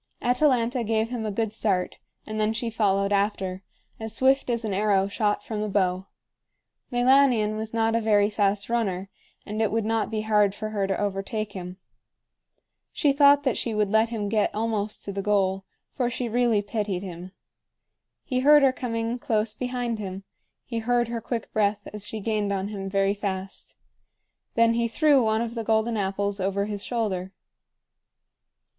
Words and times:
Atalanta 0.19 0.83
gave 0.83 1.09
him 1.11 1.27
a 1.27 1.31
good 1.31 1.53
start, 1.53 1.99
and 2.25 2.39
then 2.39 2.53
she 2.53 2.71
followed 2.71 3.11
after, 3.11 3.61
as 3.99 4.15
swift 4.15 4.49
as 4.49 4.65
an 4.65 4.73
arrow 4.73 5.07
shot 5.07 5.43
from 5.43 5.61
the 5.61 5.69
bow. 5.69 6.07
Meilanion 6.91 7.55
was 7.55 7.71
not 7.71 7.93
a 7.95 8.01
very 8.01 8.27
fast 8.27 8.67
runner, 8.67 9.11
and 9.45 9.61
it 9.61 9.71
would 9.71 9.85
not 9.85 10.09
be 10.09 10.21
hard 10.21 10.55
for 10.55 10.69
her 10.69 10.87
to 10.87 10.97
overtake 10.99 11.51
him. 11.53 11.77
She 12.91 13.13
thought 13.13 13.43
that 13.43 13.57
she 13.57 13.75
would 13.75 13.91
let 13.91 14.09
him 14.09 14.27
get 14.27 14.49
almost 14.55 15.05
to 15.05 15.11
the 15.11 15.21
goal, 15.21 15.65
for 15.91 16.09
she 16.09 16.27
really 16.27 16.63
pitied 16.63 17.03
him. 17.03 17.31
He 18.23 18.39
heard 18.39 18.63
her 18.63 18.73
coming 18.73 19.19
close 19.19 19.53
behind 19.53 19.99
him; 19.99 20.23
he 20.65 20.79
heard 20.79 21.09
her 21.09 21.21
quick 21.21 21.53
breath 21.53 21.87
as 21.93 22.07
she 22.07 22.19
gained 22.21 22.51
on 22.51 22.69
him 22.69 22.89
very 22.89 23.13
fast. 23.13 23.77
Then 24.55 24.73
he 24.73 24.87
threw 24.87 25.23
one 25.23 25.43
of 25.43 25.53
the 25.53 25.63
golden 25.63 25.95
apples 25.95 26.39
over 26.39 26.65
his 26.65 26.83
shoulder. 26.83 27.33